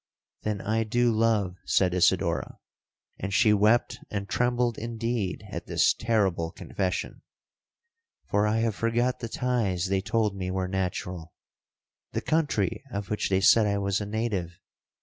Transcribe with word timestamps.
'—'Then 0.41 0.61
I 0.61 0.83
do 0.83 1.11
love,' 1.11 1.57
said 1.63 1.93
Isidora; 1.93 2.57
and 3.19 3.31
she 3.31 3.53
wept 3.53 3.99
and 4.09 4.27
trembled 4.27 4.79
indeed 4.79 5.43
at 5.51 5.67
this 5.67 5.93
terrible 5.93 6.49
confession—'for 6.49 8.47
I 8.47 8.61
have 8.61 8.73
forgot 8.73 9.19
the 9.19 9.29
ties 9.29 9.89
they 9.89 10.01
told 10.01 10.35
me 10.35 10.49
were 10.49 10.67
natural,—the 10.67 12.21
country 12.21 12.83
of 12.91 13.11
which 13.11 13.29
they 13.29 13.41
said 13.41 13.67
I 13.67 13.77
was 13.77 14.01
a 14.01 14.07
native. 14.07 14.57